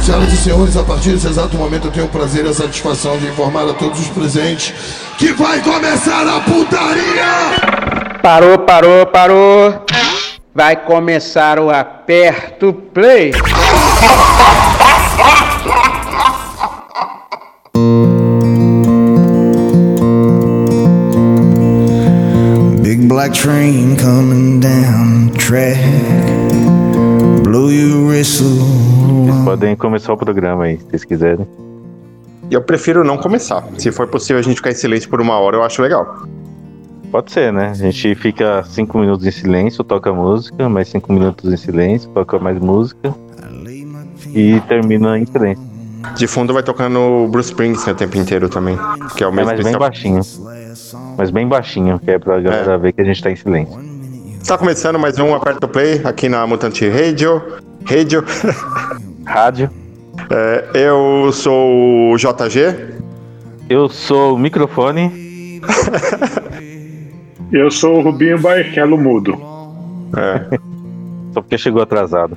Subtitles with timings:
[0.00, 3.18] Senhoras e senhores, a partir desse exato momento eu tenho o prazer e a satisfação
[3.18, 4.72] de informar a todos os presentes
[5.18, 8.18] que vai começar a putaria!
[8.22, 9.84] Parou, parou, parou.
[10.54, 13.32] Vai começar o aperto play.
[22.82, 26.47] Big black train coming down the track.
[27.58, 31.44] Vocês podem começar o programa aí, se vocês quiserem.
[32.48, 33.64] Eu prefiro não começar.
[33.76, 36.22] Se for possível a gente ficar em silêncio por uma hora, eu acho legal.
[37.10, 37.70] Pode ser, né?
[37.70, 42.38] A gente fica cinco minutos em silêncio, toca música, mais cinco minutos em silêncio, toca
[42.38, 43.12] mais música
[44.32, 45.64] e termina em silêncio.
[46.14, 48.78] De fundo vai tocando Bruce Springsteen o tempo inteiro também.
[49.16, 50.20] Que é o É, mesmo mas bem baixinho.
[51.16, 53.97] Mas bem baixinho, que é pra galera ver que a gente tá em silêncio.
[54.46, 57.42] Tá começando mais um Aperto Play aqui na Mutante Radio.
[57.84, 58.24] Radio.
[59.26, 59.70] Rádio.
[60.30, 62.94] É, eu sou o JG.
[63.68, 65.60] Eu sou o microfone.
[67.50, 69.32] Eu sou o Rubinho Barrichello Mudo.
[70.14, 70.58] É.
[71.32, 72.36] Só porque chegou atrasado.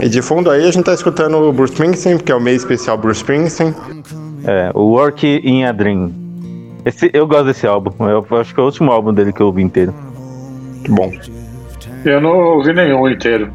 [0.00, 2.62] E de fundo aí a gente tá escutando o Bruce Springsteen, que é o mês
[2.62, 3.74] especial Bruce Springsteen.
[4.44, 6.12] É, o Work in a Dream.
[6.84, 7.92] Esse, eu gosto desse álbum.
[8.08, 9.94] Eu acho que é o último álbum dele que eu ouvi inteiro.
[10.86, 11.10] Que bom.
[12.04, 13.50] Eu não ouvi nenhum inteiro.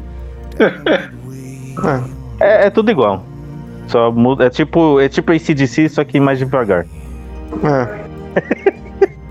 [2.40, 3.24] É, é tudo igual.
[3.88, 4.46] Só muda.
[4.46, 6.86] É tipo, é tipo ACDC, só que mais devagar.
[7.64, 8.02] É.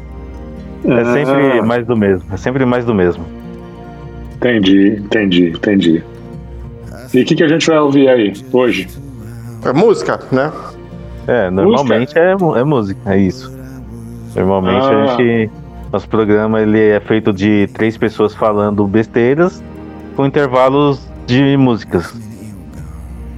[0.83, 1.13] É Ah.
[1.13, 2.25] sempre mais do mesmo.
[2.33, 3.23] É sempre mais do mesmo.
[4.35, 6.03] Entendi, entendi, entendi.
[7.13, 8.87] E o que, que a gente vai ouvir aí hoje?
[9.63, 10.51] É música, né?
[11.27, 13.55] É, normalmente é, mu- é música, é isso.
[14.35, 14.89] Normalmente Ah.
[15.03, 15.51] a gente.
[15.91, 19.61] Nosso programa ele é feito de três pessoas falando besteiras
[20.15, 22.13] com intervalos de músicas.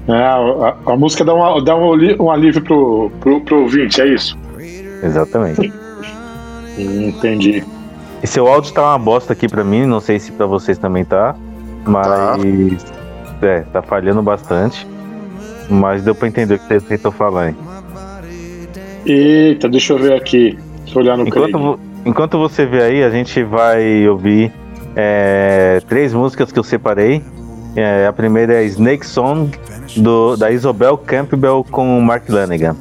[0.08, 4.08] Ah, a, a música dá, uma, dá um, um alívio pro, pro, pro ouvinte, é
[4.14, 4.38] isso?
[5.02, 5.72] Exatamente.
[6.78, 7.64] Hum, Entendi.
[8.22, 11.04] E seu áudio tá uma bosta aqui pra mim, não sei se pra vocês também
[11.04, 11.36] tá.
[11.86, 12.86] Mas.
[13.42, 14.88] É, tá falhando bastante.
[15.70, 17.56] Mas deu pra entender o que você tentou falar, hein?
[19.06, 20.58] Eita, deixa eu ver aqui.
[20.84, 24.52] Deixa eu olhar no Enquanto, vo- enquanto você vê aí, a gente vai ouvir
[24.96, 27.22] é, três músicas que eu separei.
[27.76, 29.50] É, a primeira é Snake Song,
[29.98, 32.76] do, da Isobel Campbell com o Mark Lanigan.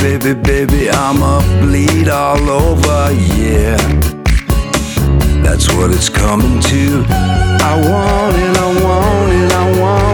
[0.00, 3.76] baby, baby, I'ma bleed all over, yeah.
[5.42, 7.04] That's what it's coming to.
[7.08, 10.09] I want it, I want it, I want it.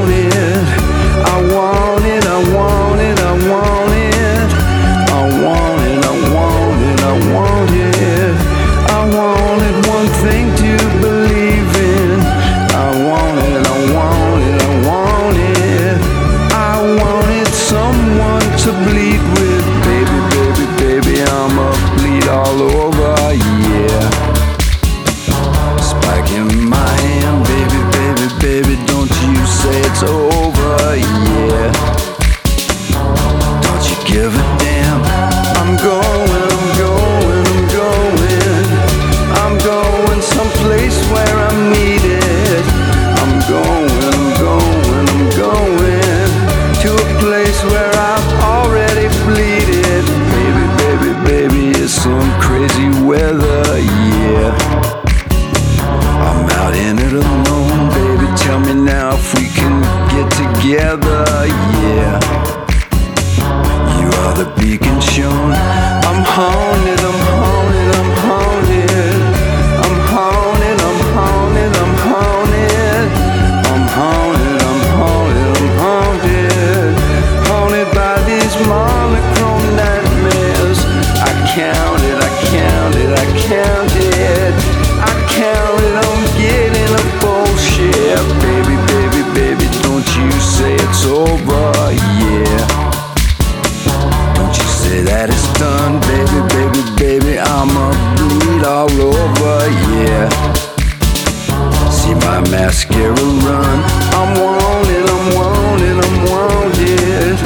[102.42, 103.78] my mascara run.
[104.12, 107.36] I'm wanted, I'm wanted, I'm wanted.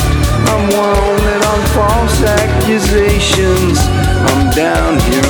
[0.50, 3.78] I'm wanted on false accusations.
[3.78, 5.29] I'm down here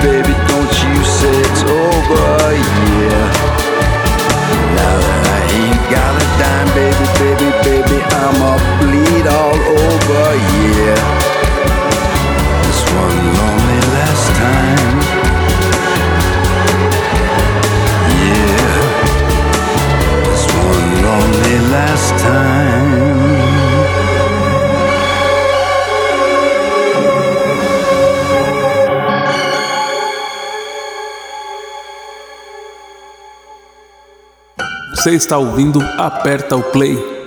[0.00, 0.37] baby.
[35.08, 37.17] Você está ouvindo Aperta o Play.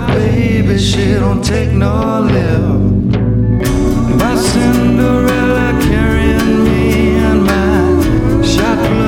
[0.00, 2.62] my baby, she don't take no lip.
[4.18, 8.99] My Cinderella carrying me and my shotgun.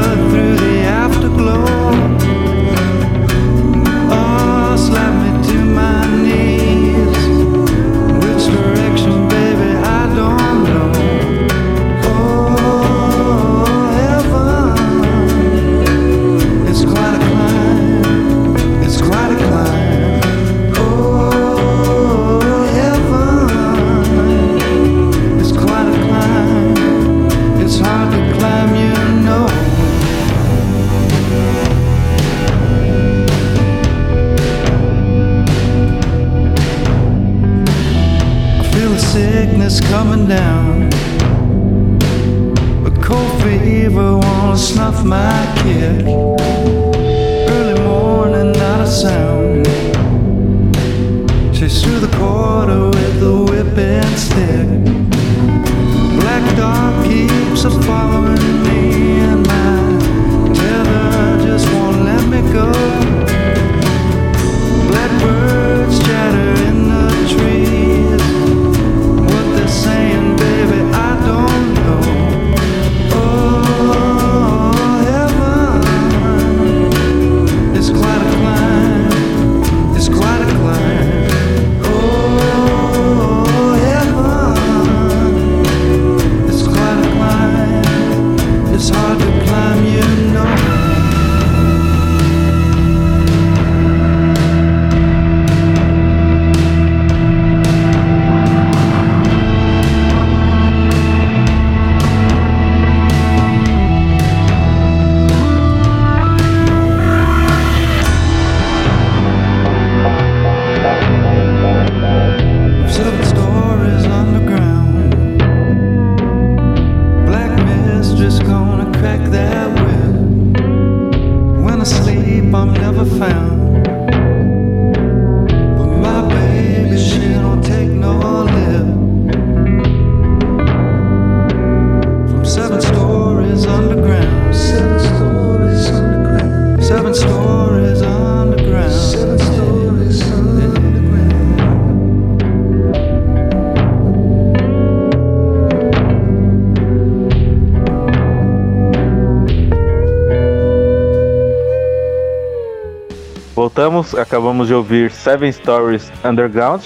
[154.03, 156.83] Voltamos, acabamos de ouvir Seven Stories Underground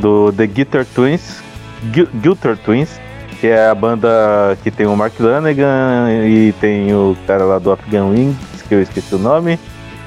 [0.00, 1.42] do The Guitar Twins,
[1.94, 3.00] Gu- Guitar Twins,
[3.40, 7.72] que é a banda que tem o Mark Lanegan e tem o cara lá do
[7.72, 9.58] Afghan Wings, que eu esqueci o nome,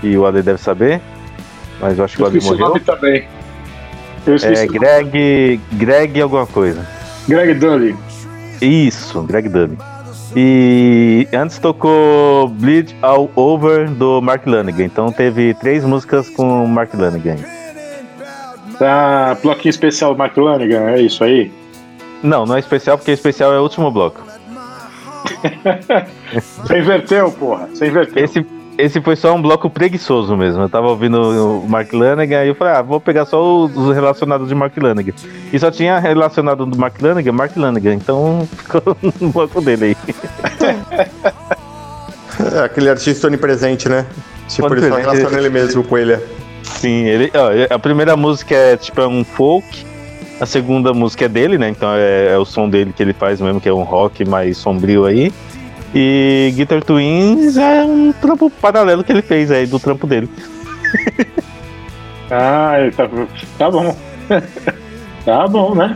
[0.02, 1.02] e o Ale deve saber,
[1.82, 2.68] mas eu acho que o Eu Ale esqueci o morreu.
[2.74, 3.28] nome também.
[4.26, 4.72] Eu esqueci É o.
[4.72, 6.88] Greg, Greg alguma coisa.
[7.28, 7.96] Greg Dully.
[8.62, 9.78] Isso, Greg Dully.
[10.36, 14.84] E antes tocou Bleed All Over do Mark Lanegan.
[14.84, 17.38] Então teve três músicas com Mark Lanegan.
[18.82, 21.52] Ah, bloquinho especial do Mark Lanigan, é isso aí?
[22.22, 24.22] Não, não é especial porque especial é o último bloco.
[26.34, 27.68] Você inverteu, porra.
[27.68, 28.24] Você inverteu.
[28.24, 28.46] Esse,
[28.78, 30.62] esse foi só um bloco preguiçoso mesmo.
[30.64, 33.94] Eu tava ouvindo o Mark Lanegan e eu falei, ah, vou pegar só os os
[33.94, 35.14] relacionados de Mark Lanegan.
[35.52, 37.94] E só tinha relacionado do Mark Lanegan, Mark Lanegan.
[37.94, 40.16] Então ficou no bloco dele aí.
[42.54, 44.06] É aquele artista onipresente, né?
[44.48, 46.18] Tipo, ele só relaciona ele mesmo com ele.
[46.64, 49.86] Sim, ele, ó, a primeira música é tipo é um folk,
[50.40, 51.70] a segunda música é dele, né?
[51.70, 54.58] Então é, é o som dele que ele faz mesmo, que é um rock mais
[54.58, 55.32] sombrio aí.
[55.98, 60.30] E Guitar Twins é um trampo paralelo que ele fez aí do trampo dele.
[62.32, 63.08] Ah, tá,
[63.56, 63.96] tá bom.
[65.24, 65.96] tá bom, né?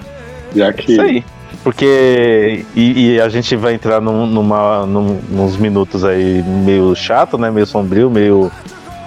[0.55, 0.91] Já que.
[0.91, 1.25] Isso aí.
[1.63, 2.63] Porque.
[2.75, 7.49] E, e a gente vai entrar num, numa, num, nos minutos aí meio chato, né?
[7.49, 8.51] Meio sombrio, meio,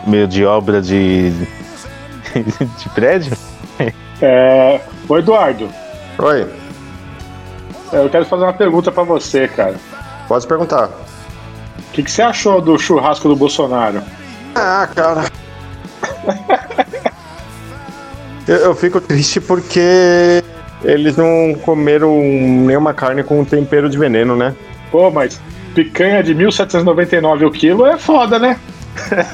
[0.05, 1.31] meio de obra de.
[2.35, 3.37] de prédio.
[4.21, 4.81] É...
[5.09, 5.69] Ô, Eduardo,
[6.19, 6.47] Oi,
[7.93, 9.75] eu quero fazer uma pergunta pra você, cara.
[10.33, 10.89] Pode perguntar.
[11.79, 14.03] O que, que você achou do churrasco do Bolsonaro?
[14.55, 15.25] Ah, cara.
[18.49, 20.43] eu, eu fico triste porque
[20.83, 24.55] eles não comeram nenhuma carne com tempero de veneno, né?
[24.91, 25.39] Pô, mas
[25.75, 28.59] picanha de 1.799 o quilo é foda, né?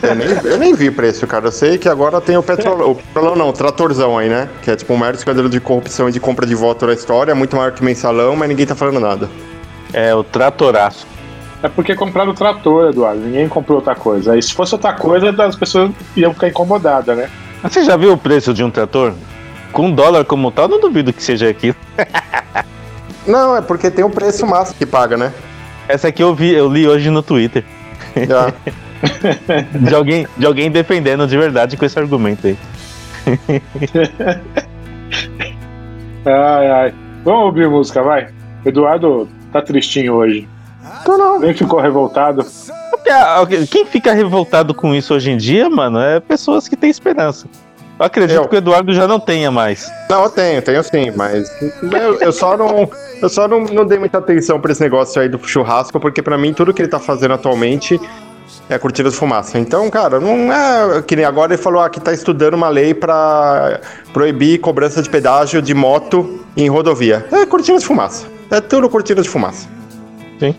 [0.03, 1.47] Eu nem, eu nem vi preço, cara.
[1.47, 2.91] Eu sei que agora tem o petrolão.
[2.91, 4.49] O petrolão não, o tratorzão aí, né?
[4.63, 7.35] Que é tipo o maior escândalo de corrupção e de compra de voto da história.
[7.37, 9.29] Muito maior que o mensalão, mas ninguém tá falando nada.
[9.93, 11.07] É o Tratoraço.
[11.63, 13.21] É porque compraram o trator, Eduardo.
[13.21, 14.33] Ninguém comprou outra coisa.
[14.33, 17.29] Aí se fosse outra coisa, as pessoas iam ficar incomodadas, né?
[17.63, 19.13] Mas Você já viu o preço de um trator?
[19.73, 21.77] Com dólar como tal, não duvido que seja aquilo.
[23.27, 25.35] Não, é porque tem o preço máximo que paga, né?
[25.87, 27.63] Essa aqui eu vi, eu li hoje no Twitter.
[28.27, 28.51] Já.
[29.79, 32.59] De alguém, de alguém defendendo de verdade com esse argumento aí.
[36.27, 36.95] Ai, ai.
[37.25, 38.29] Vamos ouvir música, vai.
[38.65, 39.29] Eduardo
[39.61, 40.49] tá tristinho hoje.
[41.41, 42.45] Nem ficou revoltado.
[43.71, 47.47] Quem fica revoltado com isso hoje em dia, mano, é pessoas que têm esperança.
[47.99, 48.49] Eu acredito Eu.
[48.49, 49.91] que o Eduardo já não tenha mais.
[50.09, 51.51] Não, eu tenho, tenho sim, mas
[51.83, 52.89] eu, eu só não,
[53.21, 56.39] eu só não, não dei muita atenção pra esse negócio aí do churrasco, porque pra
[56.39, 58.01] mim tudo que ele tá fazendo atualmente
[58.69, 59.59] é cortina de fumaça.
[59.59, 62.95] Então, cara, não é que nem agora ele falou ah, que tá estudando uma lei
[62.95, 63.81] pra
[64.13, 67.27] proibir cobrança de pedágio de moto em rodovia.
[67.33, 68.38] É cortina de fumaça.
[68.51, 69.69] É tudo cortina de fumaça.
[70.41, 70.55] É,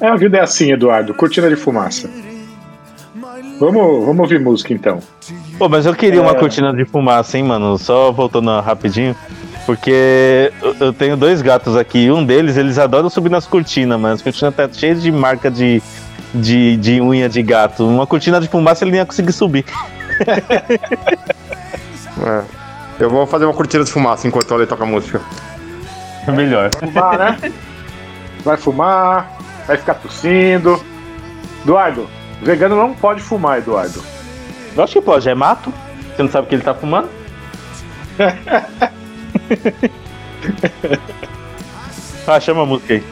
[0.00, 1.12] é, a vida é assim, Eduardo.
[1.14, 2.08] Cortina de fumaça.
[3.58, 5.00] Vamos, vamos ouvir música então.
[5.58, 6.34] Pô, mas eu queria uma É.
[6.34, 7.76] cortina de fumaça, hein, mano?
[7.78, 9.16] Só voltando rapidinho.
[9.64, 12.08] Porque eu- tenho dois gatos aqui.
[12.10, 14.14] Um deles, eles adoram subir nas cortinas, mano.
[14.14, 15.82] As cortinas tá cheias de marca de,
[16.32, 17.84] de, de unha de gato.
[17.84, 19.64] Uma cortina de fumaça ele nem ia conseguir subir.
[22.24, 22.42] É.
[22.98, 25.20] Eu vou fazer uma cortina de fumaça enquanto o Ale toca música.
[26.34, 26.70] Melhor.
[26.74, 27.52] Fumar, né?
[28.44, 30.82] Vai fumar, vai ficar tossindo.
[31.62, 32.08] Eduardo,
[32.42, 34.02] vegano não pode fumar, Eduardo.
[34.76, 35.72] Eu acho que pode, é mato.
[36.14, 37.08] Você não sabe o que ele tá fumando?
[42.26, 43.04] ah, chama a música aí.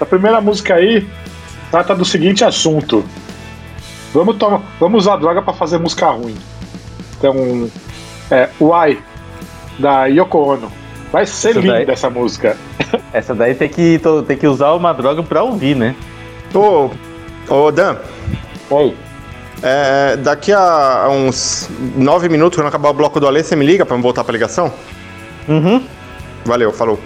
[0.00, 1.06] A primeira música aí
[1.70, 3.04] trata do seguinte assunto.
[4.12, 6.36] Vamos, tomar, vamos usar droga pra fazer música ruim.
[7.18, 7.70] Então,
[8.30, 9.02] é Why,
[9.78, 10.85] da Yoko Ono.
[11.16, 12.58] Vai ser Isso linda daí- essa música.
[13.10, 15.96] Essa daí tem que, to- tem que usar uma droga pra ouvir, né?
[16.54, 16.90] Ô,
[17.48, 17.96] ô Dan,
[18.68, 18.94] Oi.
[19.62, 23.86] é, daqui a uns nove minutos, quando acabar o bloco do Ale, você me liga
[23.86, 24.70] pra me voltar pra ligação?
[25.48, 25.82] Uhum.
[26.44, 27.00] Valeu, falou.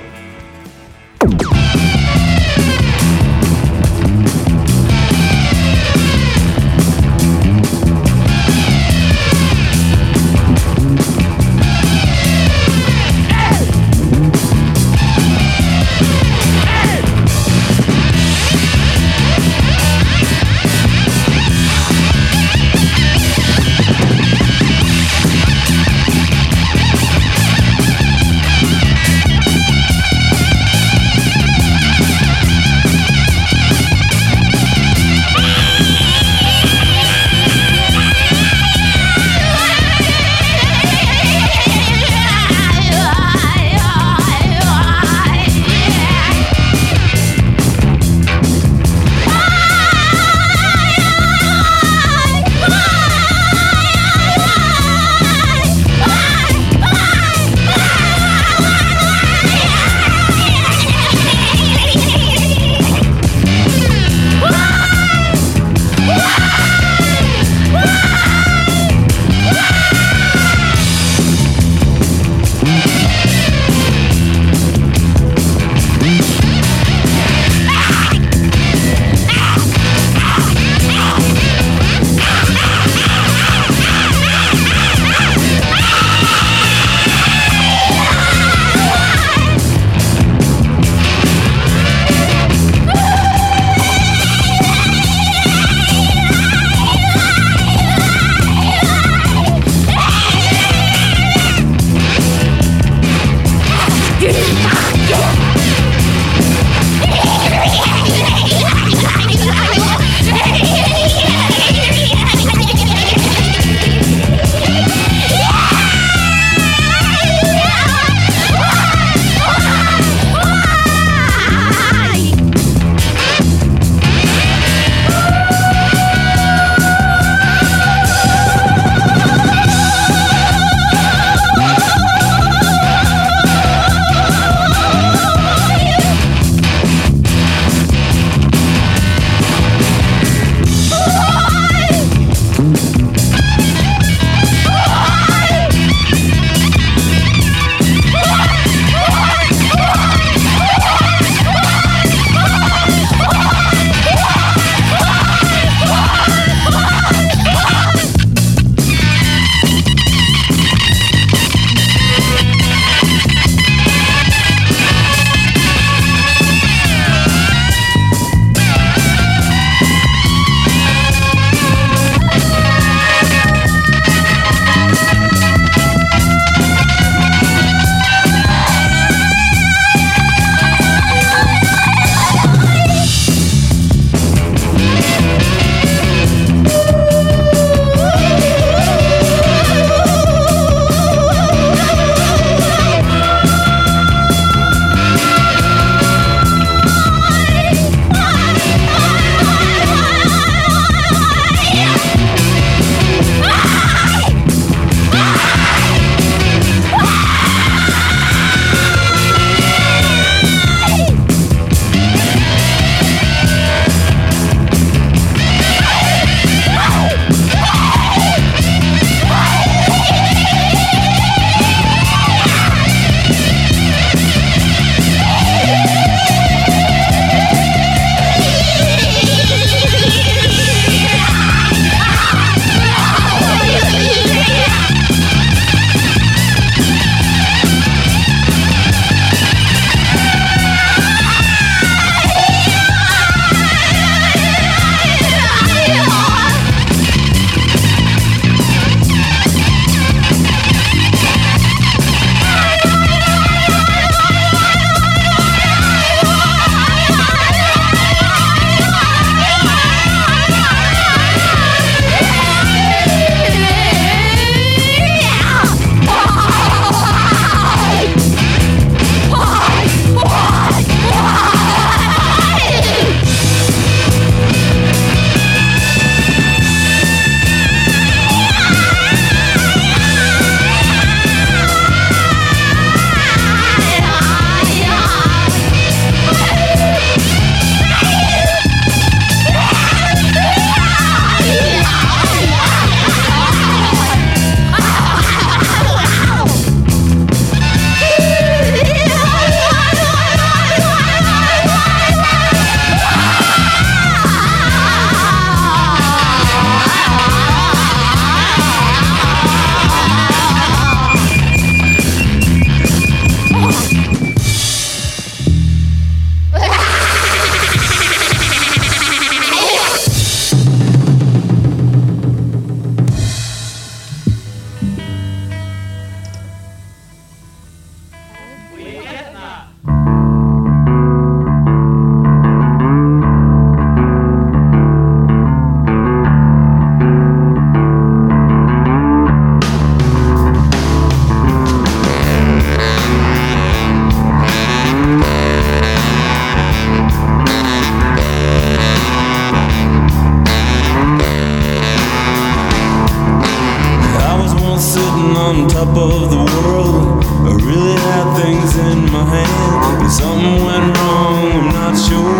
[361.90, 362.39] not sure.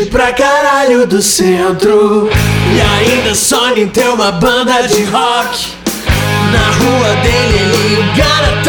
[0.00, 2.30] pra caralho do centro.
[2.74, 5.72] E ainda sonha em ter uma banda de rock.
[6.50, 8.62] Na rua dele ele engana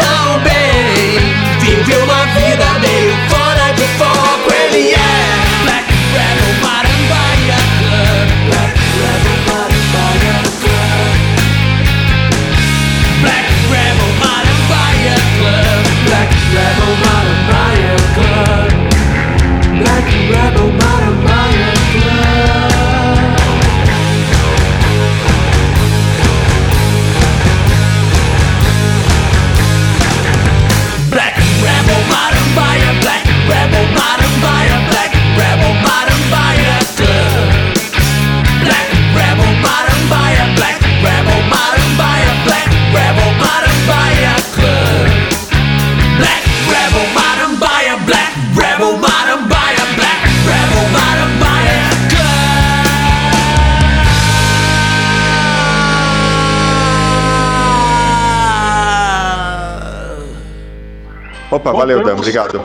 [61.64, 62.62] Opa, valeu, Dan, obrigado.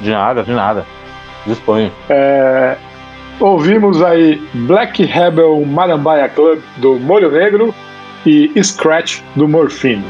[0.00, 0.84] De nada, de nada.
[1.46, 1.92] Disponho.
[2.08, 2.76] É,
[3.40, 7.74] ouvimos aí Black Rebel Marambaia Club do Molho Negro
[8.26, 10.04] e Scratch do Morfine.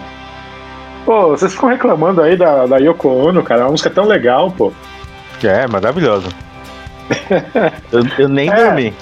[1.05, 3.61] Pô, vocês ficam reclamando aí da, da Yoko Ono, cara.
[3.61, 4.73] É uma música tão legal, pô.
[5.43, 6.29] É, maravilhoso.
[7.93, 8.55] eu, eu nem É.
[8.55, 8.95] dormi.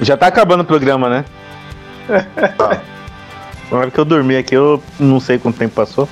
[0.00, 1.24] Já tá acabando o programa, né?
[3.70, 6.08] Na hora que eu dormi aqui, eu não sei quanto tempo passou.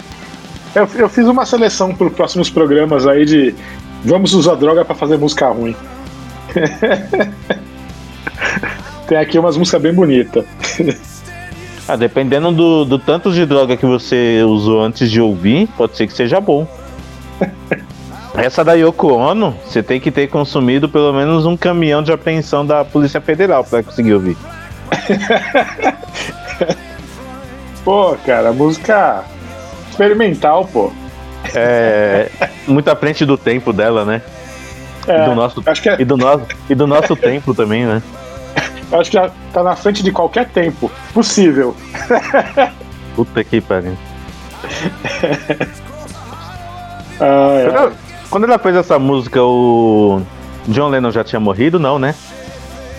[0.76, 3.54] Eu, eu fiz uma seleção para próximos programas aí de
[4.04, 5.74] vamos usar droga pra fazer música ruim.
[9.08, 10.44] Tem aqui umas músicas bem bonitas.
[11.88, 16.06] Ah, dependendo do, do tanto de droga que você usou antes de ouvir, pode ser
[16.06, 16.68] que seja bom.
[18.36, 22.66] Essa da Yoko Ono, você tem que ter consumido pelo menos um caminhão de apreensão
[22.66, 24.36] da Polícia Federal pra conseguir ouvir.
[27.82, 29.24] Pô, cara, música
[29.96, 30.92] experimental, pô.
[31.54, 32.28] É.
[32.66, 34.20] muito à frente do tempo dela, né?
[35.06, 38.02] É, do nosso, acho que é- e, do nosso, e do nosso tempo também, né?
[38.92, 41.74] Acho que já tá na frente de qualquer tempo possível.
[43.14, 43.96] Puta que pariu.
[47.20, 47.70] Ah, é.
[47.70, 47.96] Quando,
[48.30, 50.20] quando ela fez essa música, o
[50.68, 52.14] John Lennon já tinha morrido, não, né?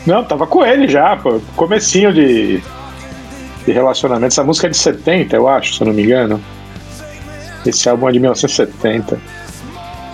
[0.06, 1.40] Não, tava com ele já, pô.
[1.56, 2.62] Comecinho de,
[3.66, 4.28] de relacionamento.
[4.28, 6.42] Essa música é de 70, eu acho, se eu não me engano.
[7.66, 9.20] Esse álbum é de 1970.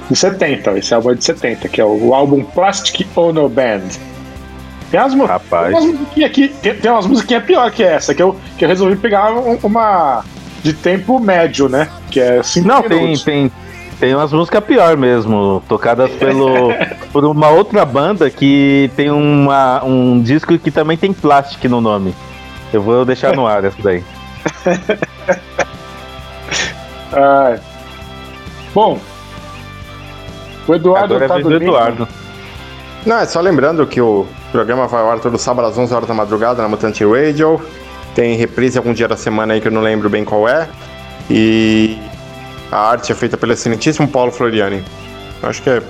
[0.10, 3.82] De 70, ó, esse álbum é de 70, que é o, álbum Plastic Ono Band.
[4.92, 5.74] Tem umas, Rapaz.
[5.74, 8.70] tem umas musiquinhas aqui, tem, tem umas musiquinhas pior que essa, que eu, que eu
[8.70, 10.24] resolvi pegar um- uma
[10.62, 11.90] de tempo médio, né?
[12.12, 13.52] Que é 5 Não, tem, tem,
[14.00, 16.72] tem umas músicas pior mesmo, tocadas pelo,
[17.12, 22.14] por uma outra banda que tem uma, um disco que também tem plástico no nome.
[22.72, 24.04] Eu vou deixar no ar essa daí.
[27.14, 27.58] Ah,
[28.74, 29.00] Bom,
[30.68, 31.70] o Eduardo Agora é tá vez do dormindo.
[31.72, 32.08] Eduardo.
[33.06, 36.08] Não, é só lembrando que o programa vai ao ar todo sábado às 11 horas
[36.08, 37.62] da madrugada na Mutante Radio.
[38.16, 40.68] Tem reprise algum dia da semana aí que eu não lembro bem qual é.
[41.30, 41.98] E
[42.72, 44.84] a arte é feita pelo excelentíssimo Paulo Floriani.
[45.44, 45.82] Acho que é,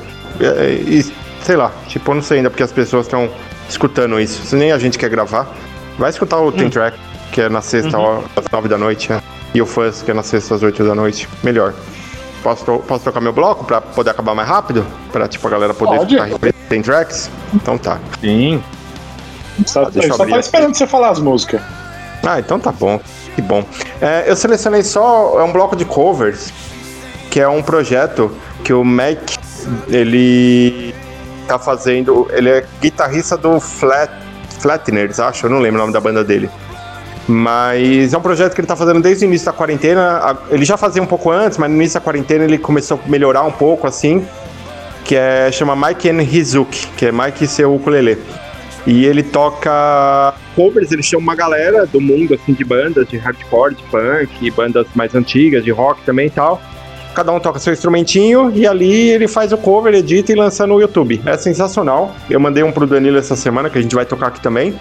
[0.41, 1.03] é- é-
[1.43, 3.29] sei lá, tipo, eu não sei ainda porque as pessoas estão
[3.69, 4.41] escutando isso.
[4.45, 5.47] Se nem a gente quer gravar,
[5.97, 6.97] vai escutar o Tem Track,
[7.31, 9.21] que é na sexta ó, às 9 da noite, né?
[9.53, 11.27] E o Fuzz, que é na sexta às 8 da noite.
[11.43, 11.73] Melhor.
[12.41, 14.85] Posso, posso trocar meu bloco pra poder acabar mais rápido?
[15.11, 16.15] Pra, tipo, a galera poder Pode.
[16.15, 16.53] escutar?
[16.67, 17.29] Tem tracks?
[17.53, 17.99] Então tá.
[18.19, 18.61] Sim.
[19.65, 20.37] Só, deixa eu só aqui.
[20.37, 21.61] esperando você falar as músicas.
[22.25, 22.99] Ah, então tá bom.
[23.35, 23.63] Que bom.
[24.01, 26.51] É, eu selecionei só é um bloco de covers,
[27.29, 28.31] que é um projeto
[28.63, 29.19] que o Mac
[29.87, 30.93] ele
[31.47, 32.27] tá fazendo.
[32.31, 34.11] Ele é guitarrista do Flat,
[34.59, 36.49] Flatners, acho, eu não lembro o nome da banda dele.
[37.27, 40.37] Mas é um projeto que ele tá fazendo desde o início da quarentena.
[40.49, 43.43] Ele já fazia um pouco antes, mas no início da quarentena ele começou a melhorar
[43.43, 44.25] um pouco assim.
[45.05, 48.17] Que é chama Mike and Hizuki, que é Mike e seu ukulele.
[48.85, 53.75] E ele toca covers, ele chama uma galera do mundo, assim, de bandas, de hardcore,
[53.75, 56.61] de punk, bandas mais antigas, de rock também e tal.
[57.15, 60.81] Cada um toca seu instrumentinho e ali ele faz o cover, edita e lança no
[60.81, 61.21] YouTube.
[61.25, 62.13] É sensacional.
[62.29, 64.77] Eu mandei um pro Danilo essa semana, que a gente vai tocar aqui também.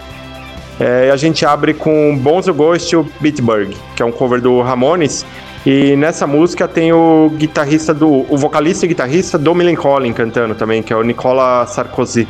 [0.83, 4.61] É, a gente abre com Bonzo Ghost e o Bitburg, que é um cover do
[4.63, 5.25] Ramones.
[5.65, 8.27] E nessa música tem o guitarrista do.
[8.29, 12.27] o vocalista e guitarrista do Millencolin cantando também, que é o Nicola Sarkozy.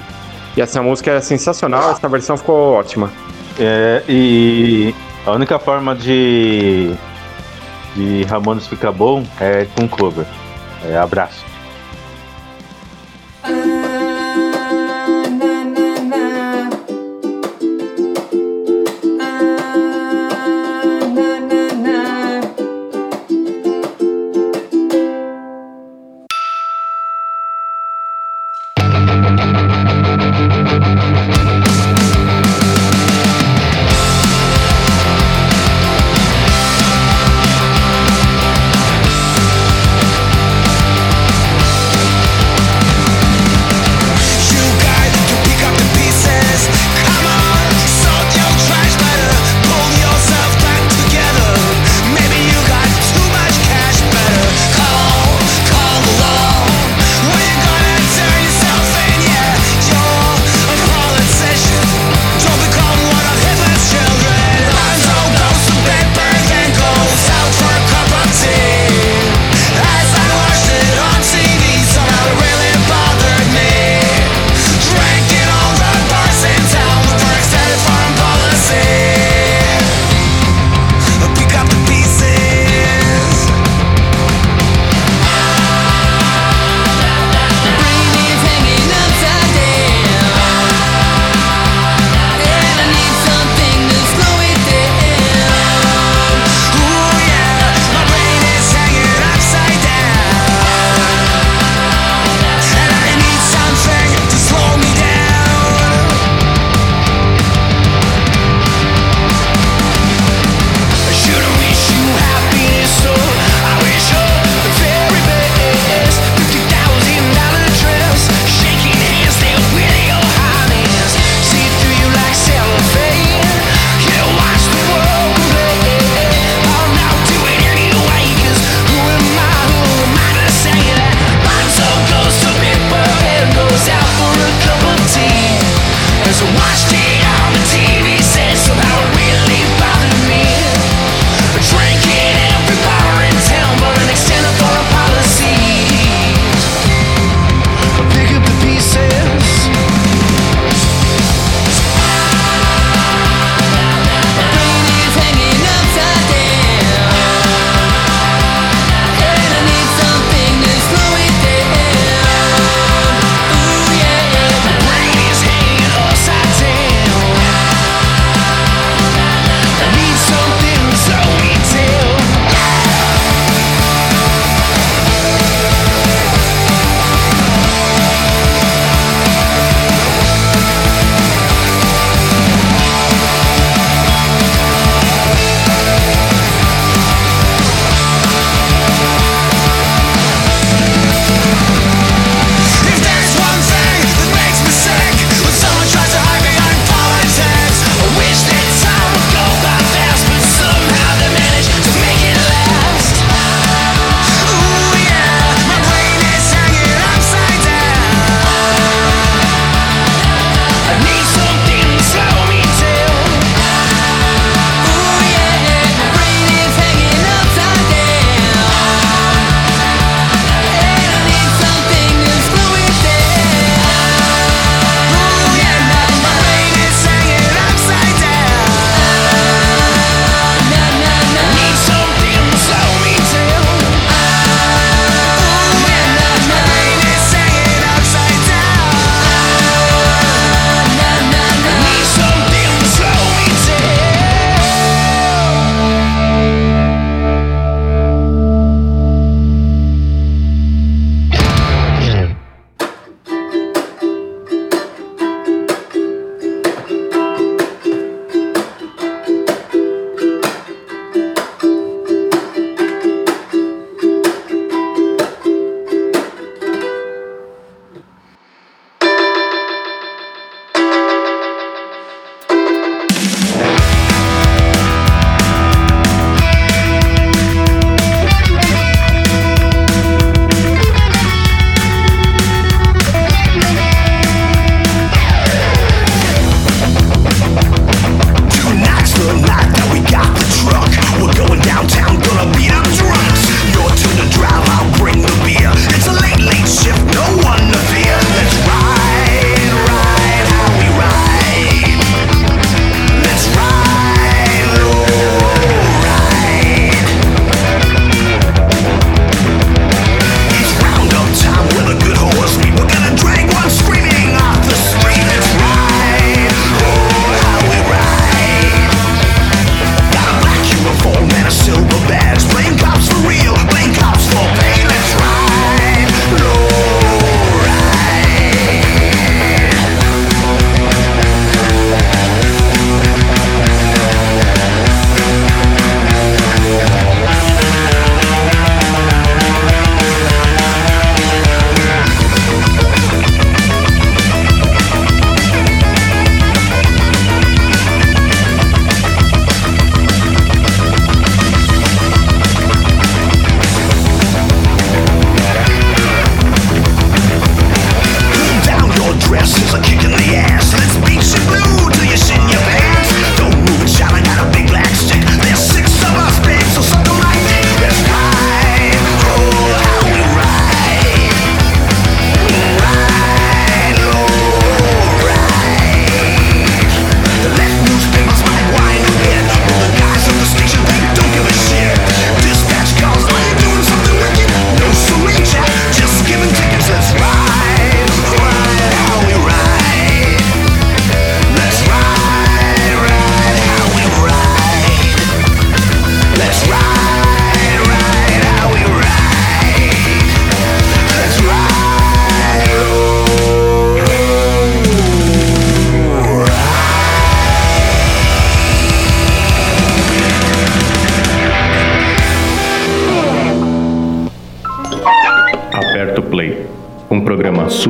[0.55, 3.11] E essa música é sensacional, essa versão ficou ótima.
[3.59, 6.93] É, e a única forma de,
[7.97, 10.27] de Ramones ficar bom é com cover.
[10.85, 11.52] É, abraço.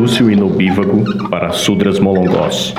[0.03, 2.72] Súcio e nubívago para Sudras Molongós.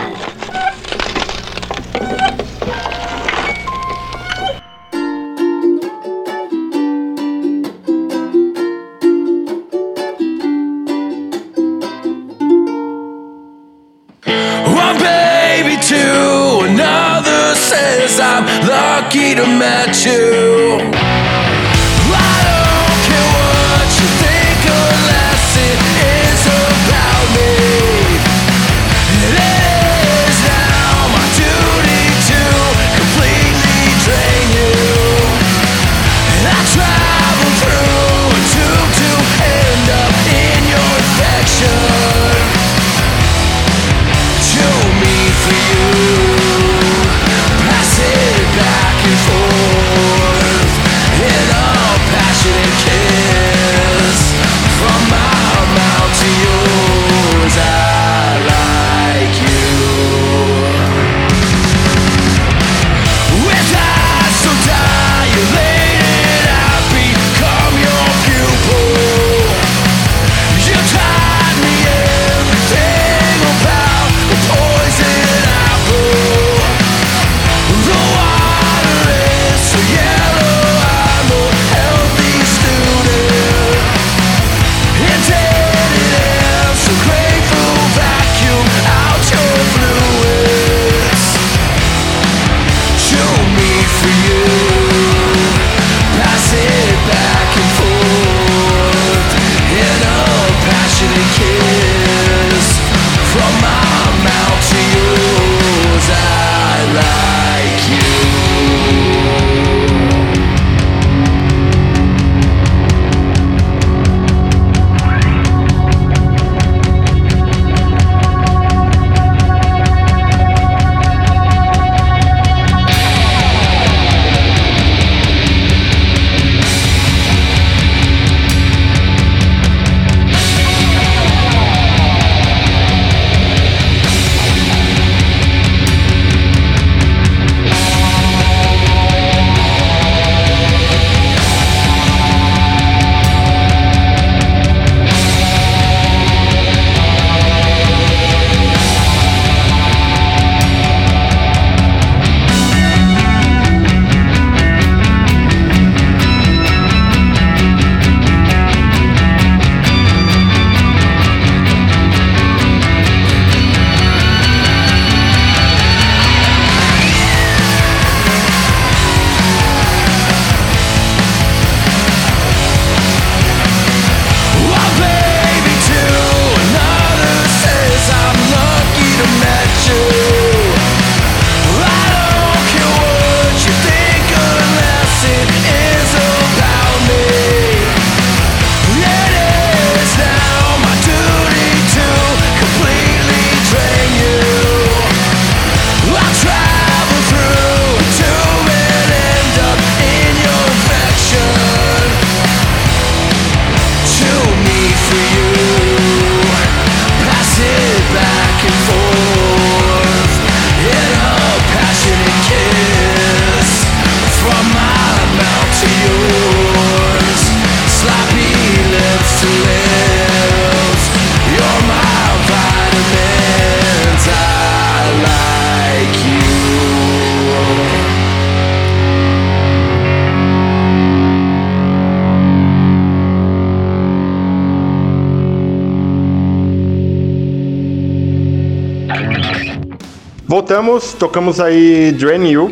[241.24, 242.70] Tocamos aí Drain You,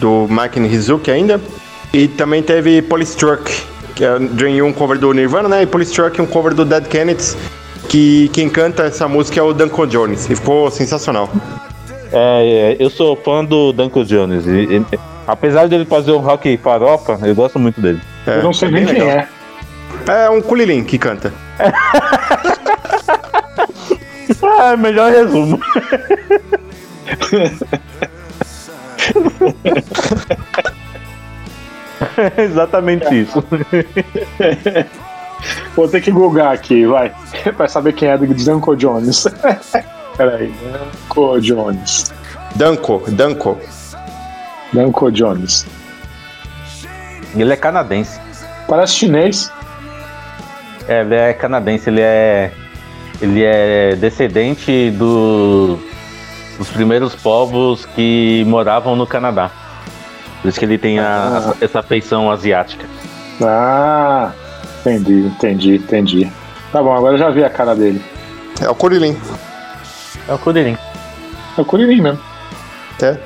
[0.00, 1.40] do Mike Hizuki ainda.
[1.92, 3.52] E também teve Polystruck,
[3.94, 5.62] que é Drain You, um cover do Nirvana, né?
[5.62, 7.36] E Polystruck, um cover do Dead Kennedys,
[7.88, 10.28] que quem canta essa música é o Duncan Jones.
[10.28, 11.30] E ficou sensacional.
[12.12, 14.44] É, é, eu sou fã do Danko Jones.
[14.44, 18.00] e- e- apesar dele fazer um rock farofa, eu gosto muito dele.
[18.26, 19.08] É, Eu não sei é nem quem legal.
[19.08, 19.28] é.
[20.24, 21.32] É um culilim que canta.
[24.60, 25.58] Ah, melhor resumo.
[32.36, 33.42] Exatamente isso.
[35.76, 37.12] Vou ter que googar aqui, vai.
[37.56, 39.26] pra saber quem é do Danko Jones.
[40.16, 42.12] Peraí, Danko Jones.
[42.54, 43.58] Danko, Danko.
[44.72, 45.66] Danko Jones.
[47.36, 48.20] Ele é canadense.
[48.68, 49.52] Parece chinês.
[50.86, 52.52] É, ele é canadense, ele é.
[53.20, 55.78] ele é descendente do,
[56.58, 59.50] dos primeiros povos que moravam no Canadá.
[60.42, 62.86] Por isso que ele tem a- essa, essa feição asiática.
[63.42, 64.30] Ah,
[64.80, 66.32] entendi, entendi, entendi.
[66.72, 68.02] Tá bom, agora eu já vi a cara dele.
[68.60, 69.16] É o Kuririn.
[70.28, 70.76] É o Kuririn.
[71.56, 72.20] É o Kuririn mesmo.
[73.02, 73.16] É.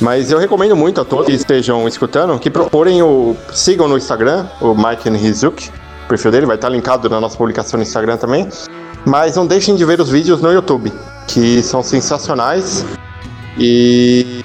[0.00, 3.36] Mas eu recomendo muito a todos que estejam escutando que procurem o.
[3.52, 5.70] sigam no Instagram, o Mike Hizuki.
[6.06, 8.48] O perfil dele vai estar linkado na nossa publicação no Instagram também.
[9.04, 10.92] Mas não deixem de ver os vídeos no YouTube,
[11.32, 12.84] que são sensacionais.
[13.58, 14.42] E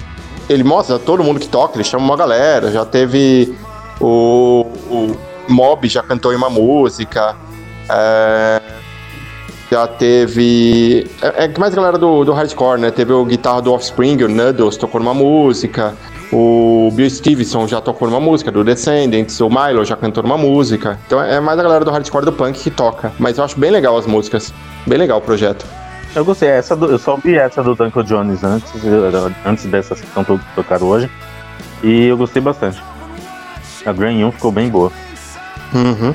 [0.48, 2.70] ele mostra todo mundo que toca, ele chama uma galera.
[2.70, 3.56] Já teve
[4.00, 5.16] o, o
[5.48, 7.36] Mob, já cantou em uma música.
[7.88, 8.60] É,
[9.70, 11.06] já teve.
[11.22, 12.90] É, é mais galera do, do hardcore, né?
[12.90, 15.94] Teve o guitarra do Offspring, o Nuddles, tocou numa música.
[16.32, 19.40] O Bill Stevenson já tocou numa música, do Descendants.
[19.40, 20.98] O Milo já cantou numa música.
[21.06, 23.12] Então é mais a galera do hardcore do punk que toca.
[23.18, 24.52] Mas eu acho bem legal as músicas.
[24.86, 25.64] Bem legal o projeto.
[26.16, 28.72] Eu gostei, essa do- eu só ouvi essa do Duncan Jones antes,
[29.44, 31.10] antes dessas que estão to- tocaram hoje.
[31.84, 32.82] E eu gostei bastante.
[33.84, 34.90] A Grand 1 ficou bem boa.
[35.74, 36.14] Uhum.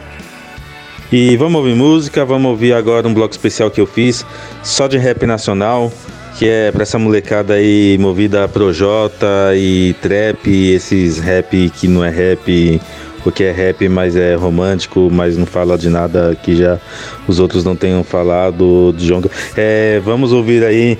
[1.11, 4.25] E vamos ouvir música, vamos ouvir agora um bloco especial que eu fiz,
[4.63, 5.91] só de rap nacional,
[6.37, 12.03] que é pra essa molecada aí movida a Projota e trap, esses rap que não
[12.03, 12.81] é rap,
[13.23, 16.79] porque é rap, mas é romântico, mas não fala de nada que já
[17.27, 19.29] os outros não tenham falado de Jonga.
[19.55, 20.97] É, vamos ouvir aí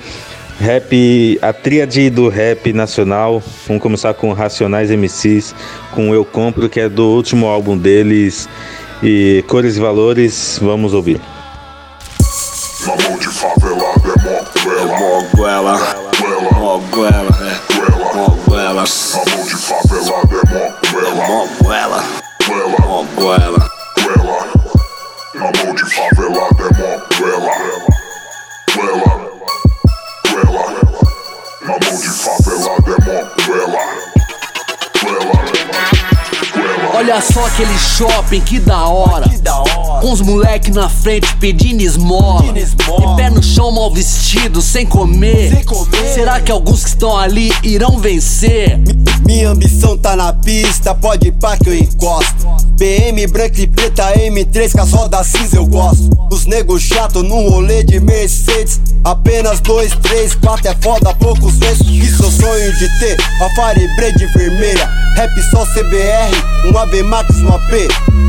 [0.61, 3.41] rap, a tríade do rap nacional.
[3.67, 5.55] Vamos começar com Racionais MCs,
[5.91, 8.47] com Eu Compro, que é do último álbum deles.
[9.03, 11.19] E Cores e Valores, vamos ouvir.
[12.85, 15.79] Na mão de favelada é mó Moguela,
[16.53, 18.15] Moguela, é.
[18.15, 19.60] Moguela, Na mão de favelada
[21.21, 22.03] é mó Moguela,
[22.87, 23.69] Moguela.
[25.35, 26.87] Na mão de favelada é
[27.39, 27.55] mó
[31.61, 33.81] Na mão de favelada é mó
[36.93, 39.25] Olha só aquele shopping, que da hora.
[40.01, 42.51] Com os moleque na frente pedindo esmola.
[42.51, 45.63] De pé no chão, mal vestido, sem comer.
[46.15, 48.79] Será que alguns que estão ali irão vencer?
[49.23, 52.47] Minha ambição tá na pista, pode ir pra que eu encosto.
[52.79, 56.09] BM branca e preta, M3 com rodas cinza eu gosto.
[56.31, 58.81] Os negros chato num rolê de Mercedes.
[59.03, 61.85] Apenas dois, três, quatro é foda, poucos vezes.
[61.87, 64.89] Isso eu sonho de ter, a Firebread vermelha.
[65.15, 67.71] Rap só CBR, um AB Max, um AP,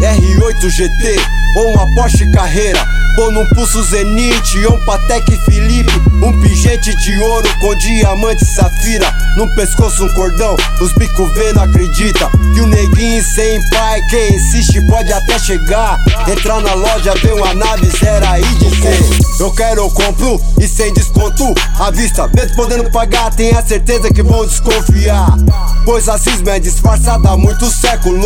[0.02, 2.84] R8 GT ou uma Porsche Carreira.
[3.14, 5.92] Pô num pulso Zenith, um Patek Felipe,
[6.22, 9.12] um pingente de ouro com diamante e safira.
[9.36, 14.34] No pescoço um cordão, os bico vê não acredita que o neguinho sem pai, quem
[14.36, 15.98] insiste pode até chegar.
[16.28, 18.98] Entrar na loja, ver uma nave zero aí dizer:
[19.40, 22.28] Eu quero, eu compro e sem desconto à vista.
[22.34, 25.36] Mesmo podendo pagar, tenha certeza que vão desconfiar.
[25.84, 28.22] Pois a cisma é disfarçada há muitos séculos.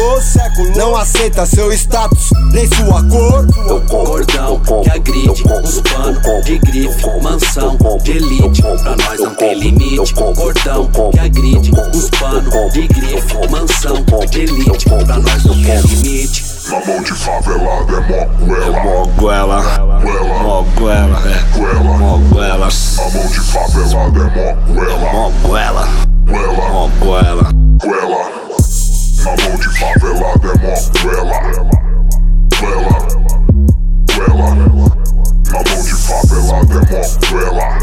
[0.77, 3.47] Não aceita seu status, nem sua cor.
[3.89, 8.63] Cordão que agride, uns pano de grife, mansão de elite.
[8.63, 10.15] Pra nós não tem limite.
[10.15, 14.89] Cordão que agride, uns pano de grife, mansão de elite.
[14.89, 16.45] Pra nós não tem limite.
[16.69, 18.27] Na mão de favelada é
[18.83, 19.63] mó Moguela,
[20.43, 21.59] Moguela, é.
[21.79, 24.57] Moguela, Na mão de favelada é
[25.13, 25.89] mó Moguela,
[26.73, 27.45] Moguela.
[29.23, 30.75] Na mão de favelada é
[34.69, 34.96] mó
[35.57, 37.79] Mão de é mó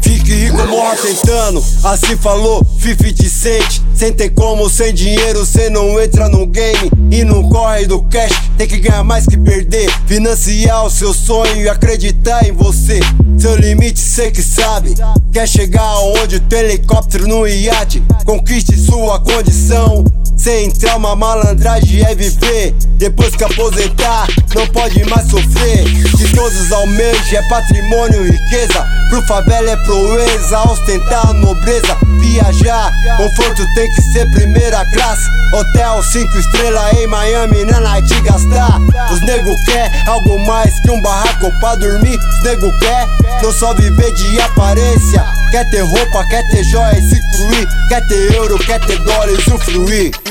[0.00, 3.82] Fique rico, morre tentando, assim falou, Fifi de sente.
[3.92, 8.32] Sem ter como, sem dinheiro, cê não entra no game e não corre do cash.
[8.56, 13.00] Tem que ganhar mais que perder, financiar o seu sonho e acreditar em você.
[13.36, 14.94] Seu limite cê que sabe,
[15.32, 18.02] quer chegar aonde o helicóptero no iate.
[18.24, 20.04] Conquiste sua condição.
[20.36, 22.74] Sem trauma, malandragem é viver.
[22.98, 25.84] Depois que aposentar, não pode mais sofrer.
[26.16, 28.86] Que todos almejam é patrimônio, riqueza.
[29.08, 31.96] Pro favela é proeza, ostentar a nobreza.
[32.20, 35.22] Viajar, conforto tem que ser primeira classe.
[35.52, 38.78] Hotel 5 estrelas em Miami, na night gastar.
[39.12, 42.18] Os nego quer algo mais que um barraco pra dormir.
[42.18, 43.08] Os nego quer
[43.42, 45.24] não só viver de aparência.
[45.50, 47.68] Quer ter roupa, quer ter joia e se cruir.
[47.88, 49.30] Quer ter euro, quer ter dólar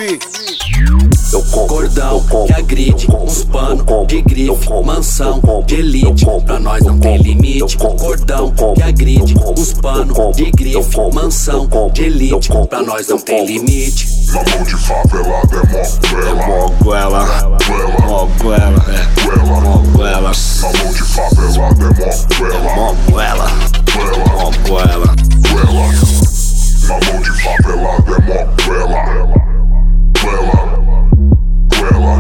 [0.02, 0.20] e
[1.12, 1.68] usufruir.
[1.68, 6.26] Cordão que agride, uns pano de grife, mansão de elite.
[6.46, 7.78] Pra nós não tem limite.
[7.78, 12.50] Cordão que agride, uns pano de grife, mansão de elite.
[12.70, 14.26] Pra nós não tem limite.
[14.28, 15.56] Na mão de favelada
[16.28, 17.60] é mó Mó goela,
[18.06, 20.32] mó goela, é mó goela.
[20.62, 23.48] Na mão de favelada é mó Mó goela,
[24.34, 25.16] mó goela.
[25.52, 25.88] Goela.
[26.88, 29.45] Na mão de favelada é mó goela.
[31.82, 32.18] Na mão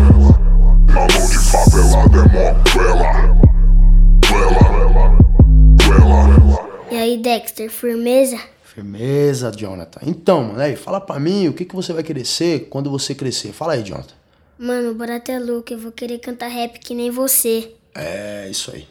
[1.07, 3.35] de favelada é mó.
[6.91, 8.39] E aí, Dexter, firmeza?
[8.63, 9.99] Firmeza, Jonathan.
[10.03, 13.15] Então, mano, aí, fala pra mim o que, que você vai querer ser quando você
[13.15, 13.51] crescer.
[13.53, 14.13] Fala aí, Jonathan.
[14.57, 17.71] Mano, o Barato é louco, eu vou querer cantar rap que nem você.
[17.93, 18.87] É, isso aí.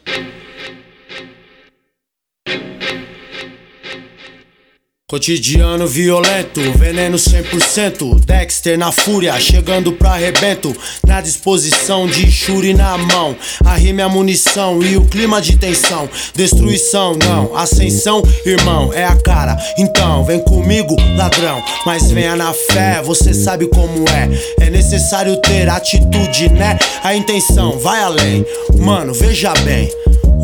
[5.07, 8.25] Cotidiano violento, veneno 100%.
[8.25, 10.75] Dexter na fúria, chegando pra arrebento.
[11.05, 13.35] Na disposição de Shuri na mão.
[13.63, 16.09] A rima é a munição e o clima de tensão.
[16.33, 17.55] Destruição, não.
[17.55, 19.55] Ascensão, irmão, é a cara.
[19.77, 21.63] Então, vem comigo, ladrão.
[21.85, 24.65] Mas venha na fé, você sabe como é.
[24.65, 26.79] É necessário ter atitude, né?
[27.03, 28.43] A intenção vai além.
[28.75, 29.87] Mano, veja bem.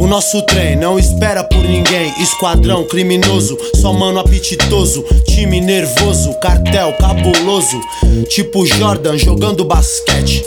[0.02, 2.12] O nosso trem não espera por ninguém.
[2.20, 5.06] Esquadrão criminoso, só mano apetitoso.
[5.28, 7.80] Time nervoso, cartel cabuloso.
[8.28, 10.44] Tipo Jordan jogando basquete.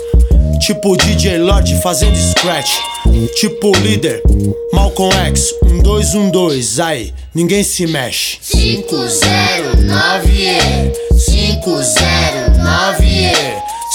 [0.59, 2.69] Tipo DJ Lorde fazendo scratch.
[3.35, 4.21] Tipo líder,
[4.73, 8.39] Malcolm X, 1212, aí, ninguém se mexe.
[8.51, 13.31] 509 E 509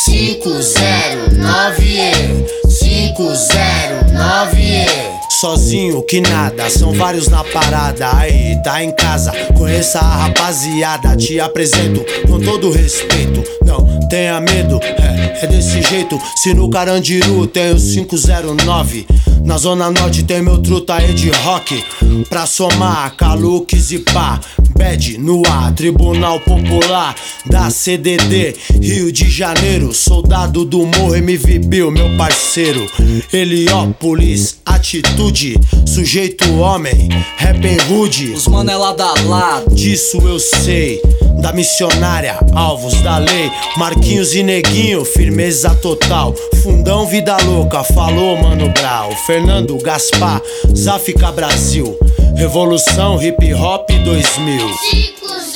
[0.09, 8.15] E 509 E 509 E Sozinho que nada, são vários na parada.
[8.19, 11.17] Aí, tá em casa, conheça a rapaziada.
[11.17, 13.43] Te apresento com todo respeito.
[13.65, 16.21] Não tenha medo, é, é desse jeito.
[16.37, 19.07] Se no Carandiru tem o 509.
[19.45, 21.83] Na Zona Norte tem meu truta aí de rock.
[22.29, 24.41] Pra somar, Calux e pá.
[24.77, 27.15] Bad no ar, Tribunal Popular
[27.45, 29.93] da CDD, Rio de Janeiro.
[29.93, 32.87] Soldado do Morro MV Bill, meu parceiro.
[33.33, 38.33] Heliópolis, atitude, sujeito homem, rap rude.
[38.33, 39.75] Os mano é lado a lado.
[39.75, 41.03] Disso eu sei.
[41.43, 43.51] Da missionária, alvos da lei.
[43.77, 46.35] Marquinhos e neguinho, firmeza total.
[46.63, 49.11] Fundão, vida louca, falou Mano Brau.
[49.31, 50.43] Fernando Gaspar,
[50.75, 51.97] Zafika Brasil.
[52.35, 55.50] Revolução hip hop 2000.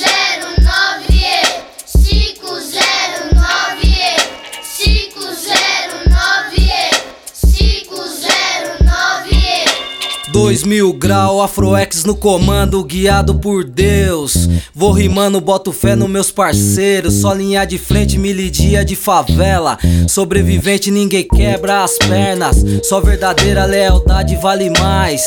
[10.35, 14.49] Dois mil grau, Afroex no comando, guiado por Deus.
[14.75, 17.13] Vou rimando, boto fé nos meus parceiros.
[17.21, 19.77] Só linha de frente, milidia de favela.
[20.09, 22.65] Sobrevivente, ninguém quebra as pernas.
[22.83, 25.23] Só verdadeira lealdade vale mais.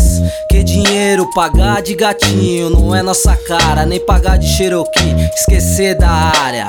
[0.51, 5.17] Que dinheiro pagar de gatinho, não é nossa cara, nem pagar de Cherokee.
[5.35, 6.69] Esquecer da área.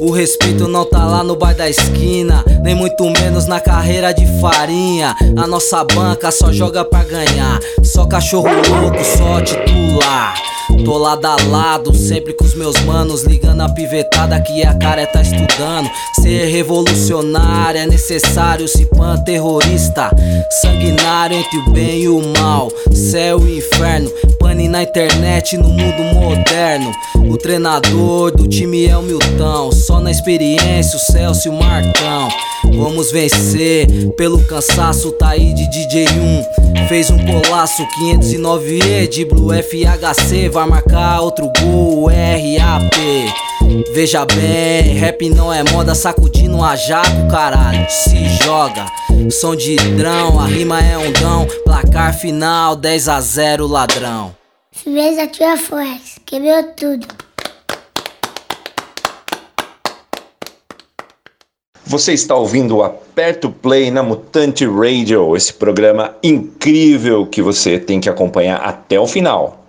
[0.00, 4.26] O respeito não tá lá no bar da esquina, nem muito menos na carreira de
[4.40, 5.14] farinha.
[5.36, 10.34] A nossa banca só joga pra ganhar só cachorro louco, só titular.
[10.84, 15.06] Tô lado a lado, sempre com os meus manos, ligando a pivetada que a cara
[15.06, 15.90] tá estudando.
[16.20, 20.10] Ser revolucionário é necessário, se pan terrorista,
[20.60, 26.02] sanguinário entre o bem e o mal, céu e inferno, pane na internet no mundo
[26.14, 26.92] moderno.
[27.28, 32.28] O treinador do time é o Milton, só na experiência o Celso e o Marcão.
[32.74, 36.88] Vamos vencer pelo cansaço, tá aí de DJ1.
[36.88, 42.92] Fez um colaço 509E de Blue FHC, vai marcar outro gol, RAP.
[43.94, 47.86] Veja bem, rap não é moda, sacudindo a jaco, caralho.
[47.88, 48.86] Se joga,
[49.30, 51.46] som de drão, a rima é um dão.
[51.64, 54.34] Placar final 10 a 0 ladrão.
[54.72, 57.06] Firmeza tua Forex, quebrou tudo.
[61.86, 68.00] Você está ouvindo o Aperto Play na Mutante Radio, esse programa incrível que você tem
[68.00, 69.67] que acompanhar até o final.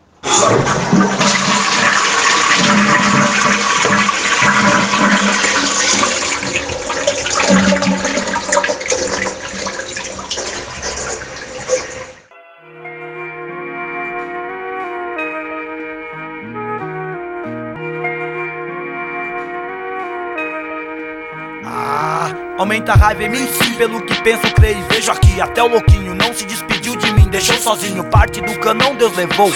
[21.66, 25.40] Ah, aumenta a raiva em mim sim, pelo que penso, creio vejo aqui.
[25.40, 28.04] Até o louquinho não se despediu de mim, deixou sozinho.
[28.06, 29.52] Parte do canão Deus levou.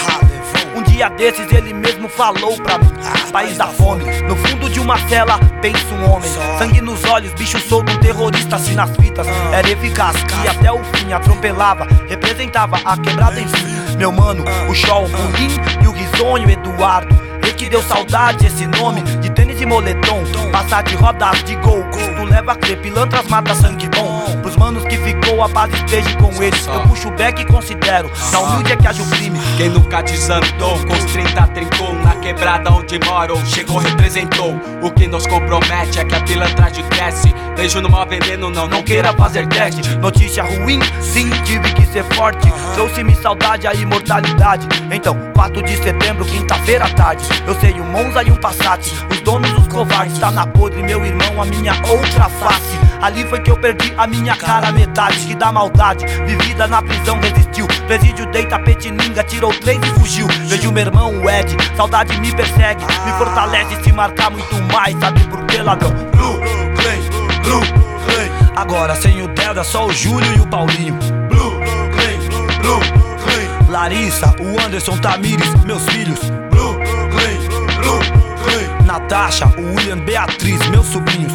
[0.94, 2.88] Dia desses ele mesmo falou pra mim.
[3.32, 6.30] País da fome, no fundo de uma cela pensa um homem.
[6.56, 9.26] Sangue nos olhos, bicho solto, um terrorista assim nas fitas.
[9.52, 13.96] Era eficaz, que até o fim atropelava Representava a quebrada em si.
[13.98, 15.48] Meu mano, o show, o Lin
[15.82, 17.12] e o risonho Eduardo.
[17.42, 20.22] Ele que deu saudade esse nome De tênis e moletom.
[20.52, 24.40] Passar de rodas de gol, tu leva a crer, pilantras mata sangue bom.
[24.42, 26.66] Pros manos que ficou, a base esteja com eles.
[26.66, 29.38] Eu puxo o back e considero, na humilde é que age o crime.
[29.56, 35.06] Quem nunca desandou, com os 30 trincou Na quebrada onde moro, chegou, representou O que
[35.08, 39.46] nos compromete é que a pilantragem cresce Beijo no mau veneno, não, não queira fazer
[39.48, 42.52] teste Notícia ruim, sim, tive que ser forte.
[42.74, 44.66] Trouxe-me saudade, a imortalidade.
[44.90, 47.24] Então, 4 de setembro, quinta-feira à tarde.
[47.46, 48.80] Eu sei um Monza e um Passat.
[49.10, 52.83] Os donos dos covardes, tá na podre, meu irmão, a minha outra face.
[53.00, 56.06] Ali foi que eu perdi a minha cara, metade que da maldade.
[56.26, 57.66] Vivida na prisão, resistiu.
[57.86, 60.26] Presídio deita petininga, tirou três e fugiu.
[60.46, 62.84] Vejo meu irmão, o Ed, saudade me persegue.
[63.04, 65.90] Me fortalece se marcar muito mais, sabe por que, ladrão?
[65.90, 66.40] Blue,
[66.76, 67.00] Clay,
[67.42, 67.60] Blue,
[68.06, 68.30] Clay.
[68.56, 70.94] Agora sem o Delda, só o Júlio e o Paulinho.
[71.28, 71.60] Blue,
[71.94, 72.18] Clay,
[72.60, 72.80] Blue,
[73.24, 73.48] Clay.
[73.68, 76.20] Larissa, o Anderson Tamires, meus filhos.
[76.50, 76.74] Blue,
[77.10, 77.38] Clay,
[77.80, 78.00] Blue,
[78.44, 78.86] Clay.
[78.86, 81.32] Natasha, o William Beatriz, meus sobrinhos.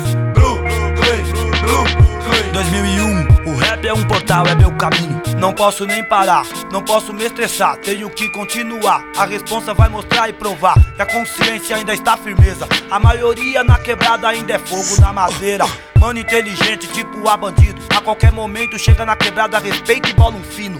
[2.52, 5.22] 2001, o rap é um portal, é meu caminho.
[5.38, 9.04] Não posso nem parar, não posso me estressar, tenho que continuar.
[9.18, 12.68] A responsa vai mostrar e provar que a consciência ainda está firmeza.
[12.90, 15.66] A maioria na quebrada ainda é fogo na madeira.
[16.00, 17.82] Mano inteligente, tipo a bandido.
[17.96, 20.80] A qualquer momento chega na quebrada, respeita e bola um fino.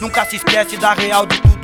[0.00, 1.55] Nunca se esquece da real de tudo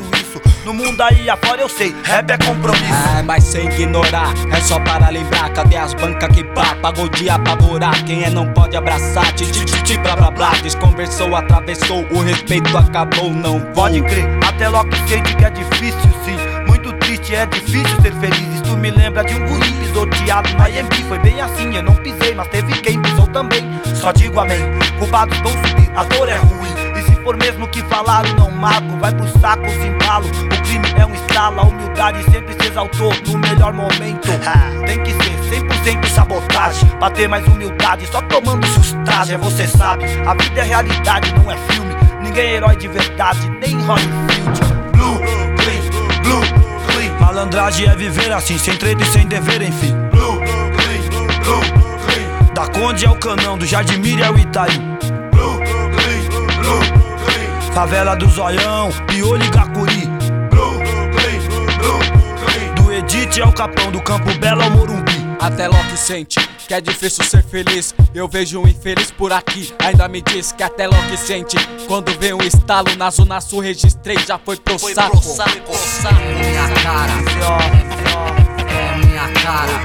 [0.64, 2.92] No mundo aí afora eu sei, rap é compromisso.
[3.16, 5.50] Ah, mas sem ignorar, é só para lembrar.
[5.52, 6.74] Cadê as bancas que pá?
[6.80, 8.04] Pagou de apavorar.
[8.04, 9.32] Quem é não pode abraçar.
[9.32, 10.50] Ti, ti, ti, ti, blá blá blá.
[10.62, 12.06] Desconversou, atravessou.
[12.10, 13.82] O respeito acabou, não vou.
[13.82, 16.36] Pode crer, até logo sente que é difícil sim.
[16.68, 18.62] Muito triste, é difícil ser feliz.
[18.62, 20.94] Isso me lembra de um guri pisoteado na IMB.
[21.08, 23.68] Foi bem assim, eu não pisei, mas teve quem pisou também.
[23.96, 24.60] Só digo amém,
[24.98, 26.81] culpados vão subir, a dor é ruim.
[27.24, 30.26] For mesmo que falaram, não mago, vai pro saco, se embalo.
[30.26, 34.28] O crime é um estralo, a humildade sempre se exaltou no melhor momento.
[34.86, 39.36] Tem que ser 100% sabotagem, pra ter mais humildade, só tomando sustagem.
[39.38, 41.94] Você sabe, a vida é realidade, não é filme.
[42.22, 44.60] Ninguém é herói de verdade, nem Holyfield.
[44.92, 45.18] Blue,
[45.58, 46.42] clean, blue,
[46.88, 47.20] clean.
[47.20, 49.94] Malandragem é viver assim, sem treta e sem dever, enfim.
[50.10, 51.60] Blue, clean, blue,
[52.04, 52.54] clean.
[52.54, 54.78] Da Conde ao Canão, do Jardimir ao Itaí.
[55.30, 57.01] Blue, clean, blue.
[57.74, 60.08] Favela do Zoião, Piolho e Gacuri.
[62.76, 65.12] Do Edite ao Capão, do Campo Belo ao Morumbi.
[65.40, 67.94] Até Loki sente que é difícil ser feliz.
[68.14, 69.74] Eu vejo um infeliz por aqui.
[69.78, 71.56] Ainda me diz que até Loki sente.
[71.88, 75.20] Quando vem um estalo na zona sul, registrei, já foi pro Foi saco.
[75.20, 76.14] pro saco, pro saco.
[76.14, 77.12] É minha cara,
[78.68, 79.84] é minha cara,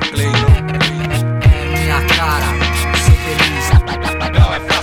[1.41, 2.47] é minha cara.
[2.97, 4.76] Ser feliz,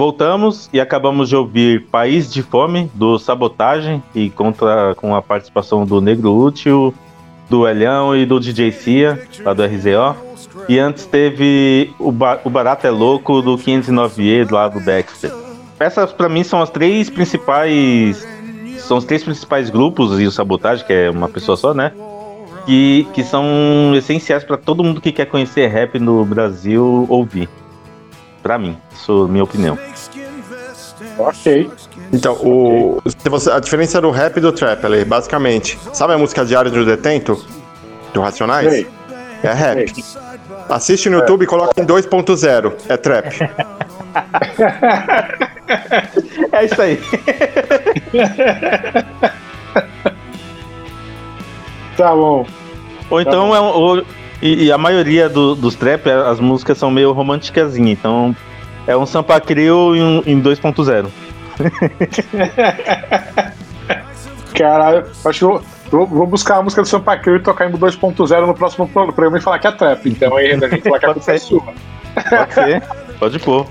[0.00, 5.84] Voltamos e acabamos de ouvir País de Fome, do Sabotagem, e conta com a participação
[5.84, 6.94] do Negro Útil,
[7.50, 10.16] do Elhão e do DJ Cia, lá do RZO.
[10.70, 15.30] E antes teve o, ba o Barato é Louco, do 509E, lá do Dexter.
[15.78, 18.26] Essas, pra mim, são as três principais.
[18.78, 21.92] São os três principais grupos, e o Sabotagem, que é uma pessoa só, né?
[22.64, 23.44] Que, que são
[23.94, 27.50] essenciais pra todo mundo que quer conhecer rap no Brasil ouvir.
[28.42, 29.78] Pra mim, isso é a minha opinião.
[31.18, 31.70] Ok.
[32.12, 35.78] Então, o, você- a diferença do rap e do trap ali, basicamente.
[35.92, 37.42] Sabe a música Diário do Detento?
[38.12, 38.70] Do Racionais?
[38.70, 38.86] Sei.
[39.42, 39.92] É rap.
[40.68, 42.72] Assiste no YouTube e coloca em 2.0.
[42.88, 43.34] É trap.
[46.52, 47.00] É isso aí.
[51.96, 52.46] Tá bom.
[53.10, 54.04] Ou então é um, ou-
[54.42, 58.34] e, e a maioria do- dos trap, as músicas são meio românticazinhas, então
[58.86, 61.08] é um Sampa Crio em, um- em 2.0.
[64.56, 65.44] Caralho, acho que
[65.90, 69.12] vou, vou buscar a música do Sampa Crio e tocar em 2.0 no próximo pro-
[69.12, 70.08] programa e falar que é trap.
[70.08, 71.62] Então aí a gente falar que a culpa é sua.
[72.28, 72.82] Pode ser,
[73.18, 73.66] pode pôr.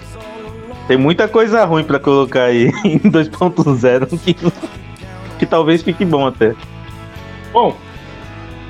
[0.88, 4.36] Tem muita coisa ruim pra colocar aí em 2.0 que,
[5.38, 6.56] que talvez fique bom até.
[7.54, 7.76] Bom,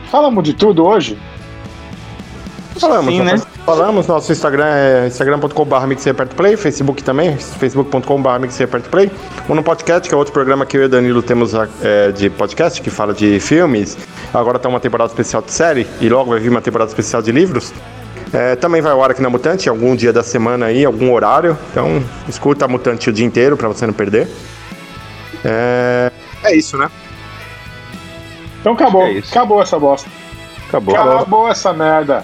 [0.09, 1.17] falamos de tudo hoje?
[2.79, 3.35] Falamos, Sim, né?
[3.65, 9.11] Falamos, nosso Instagram é instagram.com.br mixerpertoplay, Facebook também, facebook.com.br mixerpertoplay.
[9.47, 12.29] Ou no podcast, que é outro programa que eu e o Danilo temos é, de
[12.29, 13.97] podcast, que fala de filmes.
[14.33, 17.31] Agora tá uma temporada especial de série, e logo vai vir uma temporada especial de
[17.31, 17.73] livros.
[18.31, 21.57] É, também vai ao ar aqui na Mutante, algum dia da semana aí, algum horário.
[21.71, 24.27] Então, escuta a Mutante o dia inteiro pra você não perder.
[25.43, 26.11] É,
[26.43, 26.89] é isso, né?
[28.61, 29.03] Então acabou.
[29.05, 30.09] Acabou essa bosta.
[30.67, 30.95] Acabou.
[30.95, 32.23] Acabou essa merda.